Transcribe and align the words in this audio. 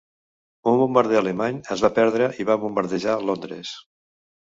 Un 0.71 0.77
bombarder 0.83 1.19
alemany 1.19 1.61
es 1.77 1.85
va 1.87 1.93
perdre 2.01 2.33
i 2.41 2.49
va 2.51 2.59
bombardejar 2.67 3.23
Londres. 3.31 3.79